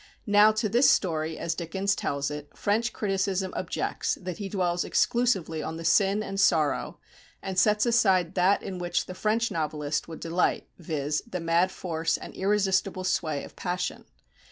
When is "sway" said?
13.03-13.43